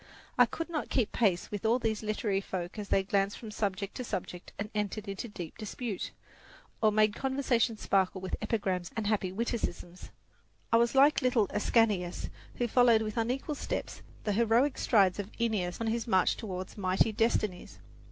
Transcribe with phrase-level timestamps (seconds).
[0.35, 3.93] I could not keep pace with all these literary folk as they glanced from subject
[3.97, 6.09] to subject and entered into deep dispute,
[6.81, 10.09] or made conversation sparkle with epigrams and happy witticisms.
[10.73, 15.79] I was like little Ascanius, who followed with unequal steps the heroic strides of Aeneas
[15.79, 17.77] on his march toward mighty destinies.